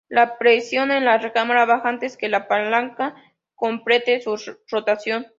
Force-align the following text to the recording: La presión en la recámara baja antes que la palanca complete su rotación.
La 0.09 0.39
presión 0.39 0.89
en 0.89 1.05
la 1.05 1.19
recámara 1.19 1.67
baja 1.67 1.87
antes 1.89 2.17
que 2.17 2.27
la 2.27 2.47
palanca 2.47 3.13
complete 3.55 4.19
su 4.19 4.35
rotación. 4.67 5.27